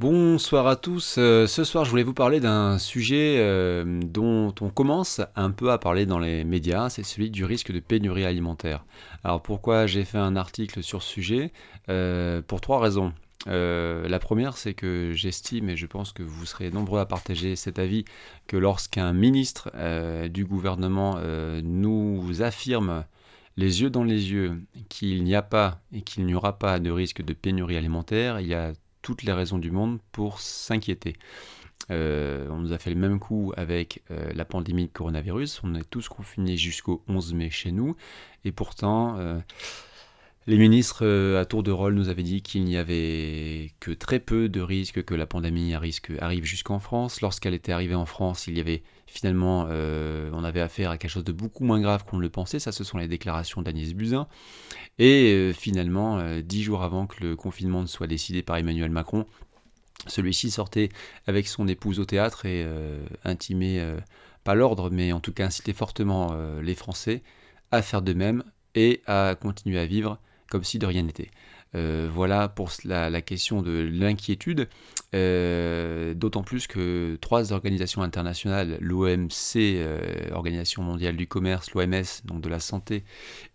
Bonsoir 0.00 0.68
à 0.68 0.76
tous. 0.76 1.16
Euh, 1.18 1.48
ce 1.48 1.64
soir, 1.64 1.84
je 1.84 1.90
voulais 1.90 2.04
vous 2.04 2.14
parler 2.14 2.38
d'un 2.38 2.78
sujet 2.78 3.38
euh, 3.40 4.00
dont 4.04 4.54
on 4.60 4.70
commence 4.70 5.20
un 5.34 5.50
peu 5.50 5.72
à 5.72 5.78
parler 5.78 6.06
dans 6.06 6.20
les 6.20 6.44
médias, 6.44 6.88
c'est 6.88 7.02
celui 7.02 7.30
du 7.30 7.44
risque 7.44 7.72
de 7.72 7.80
pénurie 7.80 8.24
alimentaire. 8.24 8.84
Alors 9.24 9.42
pourquoi 9.42 9.88
j'ai 9.88 10.04
fait 10.04 10.18
un 10.18 10.36
article 10.36 10.84
sur 10.84 11.02
ce 11.02 11.10
sujet? 11.10 11.52
Euh, 11.88 12.42
Pour 12.42 12.60
trois 12.60 12.78
raisons. 12.78 13.12
la 13.46 14.18
première, 14.20 14.56
c'est 14.56 14.72
que 14.72 15.10
j'estime, 15.14 15.68
et 15.68 15.76
je 15.76 15.86
pense 15.86 16.12
que 16.12 16.22
vous 16.22 16.46
serez 16.46 16.70
nombreux 16.70 17.00
à 17.00 17.06
partager 17.06 17.56
cet 17.56 17.80
avis, 17.80 18.04
que 18.46 18.56
lorsqu'un 18.56 19.12
ministre 19.12 19.72
du 20.28 20.44
gouvernement 20.44 21.18
nous 21.64 22.40
affirme 22.40 23.04
les 23.56 23.82
yeux 23.82 23.90
dans 23.90 24.04
les 24.04 24.30
yeux 24.30 24.62
qu'il 24.88 25.24
n'y 25.24 25.34
a 25.34 25.42
pas 25.42 25.80
et 25.92 26.02
qu'il 26.02 26.24
n'y 26.24 26.34
aura 26.34 26.56
pas 26.56 26.78
de 26.78 26.92
risque 26.92 27.22
de 27.22 27.32
pénurie 27.32 27.76
alimentaire, 27.76 28.38
il 28.38 28.46
y 28.46 28.54
a 28.54 28.72
toutes 29.08 29.22
les 29.22 29.32
raisons 29.32 29.56
du 29.56 29.70
monde 29.70 30.00
pour 30.12 30.38
s'inquiéter. 30.38 31.16
Euh, 31.90 32.46
on 32.50 32.58
nous 32.58 32.74
a 32.74 32.78
fait 32.78 32.90
le 32.90 33.00
même 33.00 33.18
coup 33.18 33.54
avec 33.56 34.02
euh, 34.10 34.30
la 34.34 34.44
pandémie 34.44 34.84
de 34.84 34.92
coronavirus. 34.92 35.62
On 35.64 35.74
est 35.76 35.88
tous 35.88 36.10
confinés 36.10 36.58
jusqu'au 36.58 37.02
11 37.08 37.32
mai 37.32 37.48
chez 37.48 37.72
nous. 37.72 37.96
Et 38.44 38.52
pourtant, 38.52 39.16
euh, 39.16 39.38
les 40.46 40.56
ministres 40.56 41.06
à 41.36 41.44
tour 41.44 41.62
de 41.62 41.70
rôle 41.70 41.94
nous 41.94 42.08
avaient 42.08 42.22
dit 42.22 42.40
qu'il 42.40 42.64
n'y 42.64 42.78
avait 42.78 43.72
que 43.80 43.90
très 43.90 44.18
peu 44.18 44.48
de 44.48 44.60
risques 44.62 45.04
que 45.04 45.14
la 45.14 45.26
pandémie 45.26 45.74
arrive 45.74 46.44
jusqu'en 46.44 46.78
France. 46.78 47.20
Lorsqu'elle 47.20 47.52
était 47.52 47.72
arrivée 47.72 47.94
en 47.94 48.06
France, 48.06 48.46
il 48.46 48.56
y 48.56 48.60
avait 48.60 48.82
finalement, 49.06 49.64
on 49.64 50.44
avait 50.44 50.62
affaire 50.62 50.90
à 50.90 50.96
quelque 50.96 51.10
chose 51.10 51.24
de 51.24 51.32
beaucoup 51.32 51.64
moins 51.64 51.82
grave 51.82 52.04
qu'on 52.04 52.16
ne 52.16 52.22
le 52.22 52.30
pensait. 52.30 52.60
Ça, 52.60 52.72
ce 52.72 52.82
sont 52.82 52.96
les 52.96 53.08
déclarations 53.08 53.60
d'Agnès 53.60 53.92
Buzyn. 53.92 54.26
Et 54.98 55.52
finalement, 55.54 56.40
dix 56.40 56.62
jours 56.62 56.82
avant 56.82 57.06
que 57.06 57.22
le 57.22 57.36
confinement 57.36 57.82
ne 57.82 57.86
soit 57.86 58.06
décidé 58.06 58.42
par 58.42 58.56
Emmanuel 58.56 58.90
Macron, 58.90 59.26
celui-ci 60.06 60.50
sortait 60.50 60.88
avec 61.26 61.46
son 61.46 61.68
épouse 61.68 62.00
au 62.00 62.06
théâtre 62.06 62.46
et 62.46 62.66
intimait, 63.22 63.84
pas 64.44 64.54
l'ordre, 64.54 64.88
mais 64.90 65.12
en 65.12 65.20
tout 65.20 65.34
cas 65.34 65.44
incitait 65.44 65.74
fortement 65.74 66.34
les 66.62 66.74
Français 66.74 67.22
à 67.70 67.82
faire 67.82 68.00
de 68.00 68.14
même 68.14 68.44
et 68.74 69.02
à 69.06 69.34
continuer 69.38 69.78
à 69.78 69.84
vivre 69.84 70.18
comme 70.50 70.64
si 70.64 70.78
de 70.78 70.86
rien 70.86 71.02
n'était. 71.02 71.30
Euh, 71.74 72.08
voilà 72.12 72.48
pour 72.48 72.70
la, 72.84 73.20
question 73.20 73.62
de 73.62 73.88
l'inquiétude, 73.92 74.68
euh, 75.14 76.14
d'autant 76.14 76.42
plus 76.42 76.66
que 76.66 77.18
trois 77.20 77.52
organisations 77.52 78.02
internationales, 78.02 78.78
l'OMC, 78.80 79.56
euh, 79.56 79.98
Organisation 80.32 80.82
mondiale 80.82 81.16
du 81.16 81.26
commerce, 81.26 81.72
l'OMS, 81.74 82.04
donc 82.24 82.40
de 82.40 82.48
la 82.48 82.60
santé, 82.60 83.04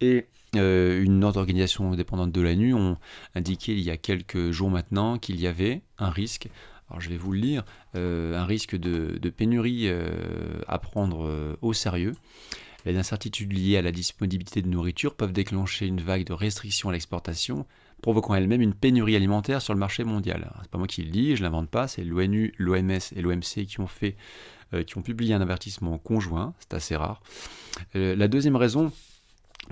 et 0.00 0.26
une 0.54 1.24
autre 1.24 1.38
organisation 1.38 1.92
indépendante 1.92 2.32
de 2.32 2.40
l'ANU 2.40 2.72
ont 2.72 2.96
indiqué 3.34 3.72
il 3.72 3.80
y 3.80 3.90
a 3.90 3.98
quelques 3.98 4.50
jours 4.50 4.70
maintenant 4.70 5.18
qu'il 5.18 5.38
y 5.38 5.46
avait 5.46 5.82
un 5.98 6.08
risque 6.08 6.48
alors 6.88 7.02
je 7.02 7.10
vais 7.10 7.18
vous 7.18 7.32
le 7.32 7.38
lire, 7.38 7.64
un 7.92 8.46
risque 8.46 8.74
de, 8.74 9.18
de 9.18 9.28
pénurie 9.28 9.90
à 10.66 10.78
prendre 10.78 11.58
au 11.60 11.74
sérieux. 11.74 12.14
Les 12.88 12.96
incertitudes 12.96 13.52
liées 13.52 13.76
à 13.76 13.82
la 13.82 13.92
disponibilité 13.92 14.62
de 14.62 14.68
nourriture 14.68 15.14
peuvent 15.14 15.34
déclencher 15.34 15.86
une 15.86 16.00
vague 16.00 16.24
de 16.24 16.32
restrictions 16.32 16.88
à 16.88 16.92
l'exportation, 16.92 17.66
provoquant 18.00 18.34
elle-même 18.34 18.62
une 18.62 18.72
pénurie 18.72 19.14
alimentaire 19.14 19.60
sur 19.60 19.74
le 19.74 19.78
marché 19.78 20.04
mondial. 20.04 20.50
C'est 20.62 20.70
pas 20.70 20.78
moi 20.78 20.86
qui 20.86 21.02
le 21.02 21.10
dis, 21.10 21.36
je 21.36 21.42
l'invente 21.42 21.68
pas, 21.68 21.86
c'est 21.86 22.02
l'ONU, 22.02 22.54
l'OMS 22.56 22.98
et 23.14 23.20
l'OMC 23.20 23.66
qui 23.66 23.80
ont 23.80 23.86
fait, 23.86 24.16
euh, 24.72 24.84
qui 24.84 24.96
ont 24.96 25.02
publié 25.02 25.34
un 25.34 25.42
avertissement 25.42 25.98
conjoint, 25.98 26.54
c'est 26.60 26.72
assez 26.72 26.96
rare. 26.96 27.20
Euh, 27.94 28.16
la 28.16 28.26
deuxième 28.26 28.56
raison, 28.56 28.90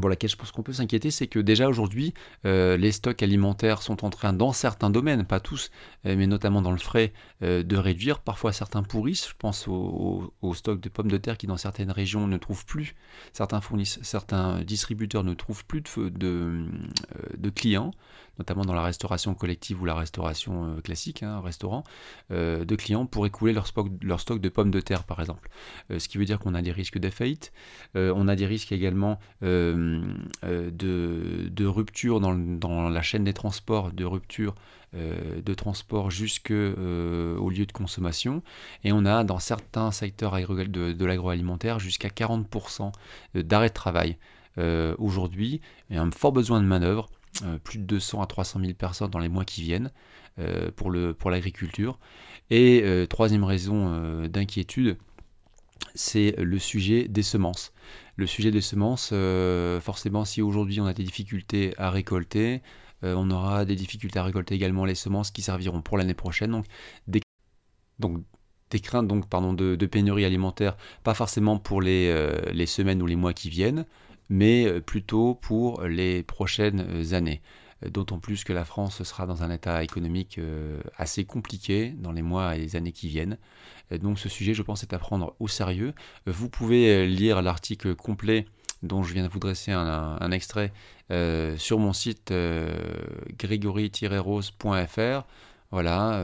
pour 0.00 0.08
laquelle 0.08 0.30
je 0.30 0.36
pense 0.36 0.52
qu'on 0.52 0.62
peut 0.62 0.72
s'inquiéter, 0.72 1.10
c'est 1.10 1.26
que 1.26 1.38
déjà 1.38 1.68
aujourd'hui, 1.68 2.14
euh, 2.44 2.76
les 2.76 2.92
stocks 2.92 3.22
alimentaires 3.22 3.82
sont 3.82 4.04
en 4.04 4.10
train, 4.10 4.32
dans 4.32 4.52
certains 4.52 4.90
domaines, 4.90 5.24
pas 5.24 5.40
tous, 5.40 5.70
euh, 6.06 6.14
mais 6.16 6.26
notamment 6.26 6.62
dans 6.62 6.72
le 6.72 6.78
frais, 6.78 7.12
euh, 7.42 7.62
de 7.62 7.76
réduire. 7.76 8.20
Parfois, 8.20 8.52
certains 8.52 8.82
pourrissent. 8.82 9.28
Je 9.28 9.34
pense 9.38 9.68
aux 9.68 10.32
au, 10.42 10.54
stocks 10.54 10.80
de 10.80 10.88
pommes 10.88 11.10
de 11.10 11.16
terre 11.16 11.38
qui, 11.38 11.46
dans 11.46 11.56
certaines 11.56 11.90
régions, 11.90 12.26
ne 12.26 12.36
trouvent 12.36 12.66
plus. 12.66 12.94
Certains, 13.32 13.60
certains 13.84 14.62
distributeurs 14.62 15.24
ne 15.24 15.34
trouvent 15.34 15.64
plus 15.64 15.82
de, 15.82 16.66
de, 17.36 17.50
clients, 17.50 17.92
notamment 18.38 18.64
dans 18.64 18.74
la 18.74 18.82
restauration 18.82 19.34
collective 19.34 19.80
ou 19.80 19.84
la 19.84 19.94
restauration 19.94 20.76
classique, 20.82 21.22
hein, 21.22 21.40
restaurant, 21.40 21.84
de 22.30 22.76
clients 22.76 23.06
pour 23.06 23.26
écouler 23.26 23.52
leur 23.52 23.66
leur 24.02 24.20
stock 24.20 24.40
de 24.40 24.48
pommes 24.48 24.70
de 24.70 24.80
terre, 24.80 25.04
par 25.04 25.20
exemple. 25.20 25.48
ce 25.96 26.08
qui 26.08 26.18
veut 26.18 26.24
dire 26.24 26.38
qu'on 26.38 26.54
a 26.54 26.62
des 26.62 26.72
risques 26.72 26.98
de 26.98 27.10
faillite. 27.10 27.52
on 27.94 28.28
a 28.28 28.36
des 28.36 28.46
risques 28.46 28.72
également 28.72 29.18
de, 30.42 31.48
de, 31.50 31.66
rupture 31.66 32.20
dans, 32.20 32.88
la 32.88 33.02
chaîne 33.02 33.24
des 33.24 33.32
transports, 33.32 33.92
de 33.92 34.04
rupture 34.04 34.54
euh, 34.96 35.40
de 35.42 35.54
transport 35.54 36.10
jusqu'au 36.10 36.54
euh, 36.54 37.50
lieu 37.50 37.66
de 37.66 37.72
consommation. 37.72 38.42
Et 38.84 38.92
on 38.92 39.04
a 39.06 39.24
dans 39.24 39.40
certains 39.40 39.90
secteurs 39.90 40.36
de, 40.36 40.92
de 40.92 41.04
l'agroalimentaire 41.04 41.80
jusqu'à 41.80 42.08
40% 42.08 42.92
d'arrêt 43.34 43.68
de 43.68 43.74
travail. 43.74 44.16
Aujourd'hui, 44.98 45.60
il 45.90 45.96
y 45.96 45.98
a 45.98 46.02
un 46.02 46.12
fort 46.12 46.30
besoin 46.30 46.60
de 46.60 46.66
manœuvre. 46.66 47.10
plus 47.64 47.78
de 47.78 47.84
200 47.84 48.22
à 48.22 48.26
300 48.26 48.60
000 48.60 48.74
personnes 48.74 49.10
dans 49.10 49.18
les 49.18 49.28
mois 49.28 49.44
qui 49.44 49.62
viennent 49.62 49.90
pour 50.76 51.30
l'agriculture. 51.30 51.98
Et 52.50 52.84
troisième 53.10 53.42
raison 53.42 54.22
d'inquiétude, 54.28 54.96
c'est 55.96 56.36
le 56.38 56.58
sujet 56.60 57.08
des 57.08 57.22
semences. 57.22 57.72
Le 58.16 58.26
sujet 58.26 58.50
des 58.50 58.60
semences, 58.60 59.10
euh, 59.12 59.80
forcément, 59.80 60.24
si 60.24 60.40
aujourd'hui 60.40 60.80
on 60.80 60.86
a 60.86 60.94
des 60.94 61.02
difficultés 61.02 61.74
à 61.78 61.90
récolter, 61.90 62.62
euh, 63.02 63.14
on 63.16 63.30
aura 63.30 63.64
des 63.64 63.74
difficultés 63.74 64.18
à 64.18 64.22
récolter 64.22 64.54
également 64.54 64.84
les 64.84 64.94
semences 64.94 65.30
qui 65.30 65.42
serviront 65.42 65.82
pour 65.82 65.98
l'année 65.98 66.14
prochaine. 66.14 66.52
Donc 66.52 66.66
des, 67.08 67.20
donc, 67.98 68.22
craintes 68.82 69.08
donc, 69.08 69.28
de, 69.56 69.86
pénurie 69.86 70.24
alimentaire, 70.24 70.76
pas 71.02 71.14
forcément 71.14 71.58
pour 71.58 71.80
euh, 71.84 72.40
les, 72.52 72.66
semaines 72.66 73.02
ou 73.02 73.06
les 73.06 73.16
mois 73.16 73.32
qui 73.32 73.50
viennent, 73.50 73.84
mais 74.28 74.80
plutôt 74.80 75.34
pour 75.34 75.82
les 75.82 76.22
prochaines 76.22 77.14
années 77.14 77.42
d'autant 77.90 78.18
plus 78.18 78.44
que 78.44 78.52
la 78.52 78.64
France 78.64 79.02
sera 79.02 79.26
dans 79.26 79.42
un 79.42 79.50
état 79.50 79.82
économique 79.82 80.38
euh, 80.38 80.80
assez 80.96 81.24
compliqué 81.24 81.94
dans 81.98 82.12
les 82.12 82.22
mois 82.22 82.56
et 82.56 82.60
les 82.60 82.76
années 82.76 82.92
qui 82.92 83.08
viennent. 83.08 83.38
Donc 83.90 84.18
ce 84.18 84.28
sujet, 84.28 84.54
je 84.54 84.62
pense, 84.62 84.82
est 84.82 84.92
à 84.94 84.98
prendre 84.98 85.34
au 85.40 85.48
sérieux. 85.48 85.92
Vous 86.26 86.48
pouvez 86.48 86.88
euh, 86.88 87.06
lire 87.06 87.42
l'article 87.42 87.94
complet 87.94 88.46
dont 88.82 89.02
je 89.02 89.12
viens 89.14 89.24
de 89.24 89.28
vous 89.28 89.38
dresser 89.38 89.72
un, 89.72 90.30
extrait 90.30 90.72
euh, 91.10 91.56
sur 91.56 91.78
mon 91.78 91.94
site 91.94 92.34
grégory-rose.fr. 93.38 95.26
Voilà, 95.70 96.22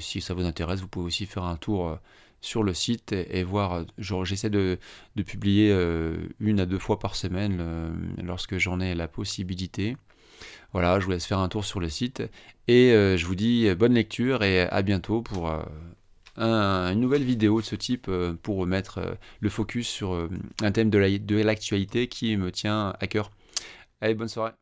si 0.00 0.20
ça 0.20 0.34
vous 0.34 0.44
intéresse, 0.44 0.80
vous 0.80 0.88
pouvez 0.88 1.06
aussi 1.06 1.24
faire 1.24 1.44
un 1.44 1.56
tour 1.56 1.98
sur 2.42 2.62
le 2.62 2.74
site 2.74 3.12
et, 3.12 3.42
voir. 3.42 3.86
J'essaie 3.96 4.50
de, 4.50 4.78
publier 5.26 5.72
une 6.40 6.60
à 6.60 6.66
deux 6.66 6.78
fois 6.78 6.98
par 6.98 7.16
semaine 7.16 7.96
lorsque 8.22 8.58
j'en 8.58 8.80
ai 8.80 8.94
la 8.94 9.08
possibilité. 9.08 9.96
Voilà, 10.72 10.98
je 10.98 11.04
vous 11.04 11.10
laisse 11.12 11.26
faire 11.26 11.38
un 11.38 11.48
tour 11.48 11.64
sur 11.64 11.80
le 11.80 11.88
site 11.88 12.22
et 12.68 12.92
euh, 12.92 13.16
je 13.16 13.26
vous 13.26 13.34
dis 13.34 13.72
bonne 13.74 13.94
lecture 13.94 14.42
et 14.42 14.62
à 14.62 14.82
bientôt 14.82 15.22
pour 15.22 15.48
euh, 15.48 15.62
une 16.36 17.00
nouvelle 17.00 17.24
vidéo 17.24 17.60
de 17.60 17.66
ce 17.66 17.76
type 17.76 18.06
euh, 18.08 18.34
pour 18.42 18.66
mettre 18.66 19.16
le 19.40 19.48
focus 19.48 19.88
sur 19.88 20.28
un 20.62 20.72
thème 20.72 20.90
de 20.90 21.36
l'actualité 21.36 22.08
qui 22.08 22.36
me 22.36 22.50
tient 22.50 22.94
à 23.00 23.06
cœur. 23.06 23.30
Allez, 24.00 24.14
bonne 24.14 24.28
soirée. 24.28 24.52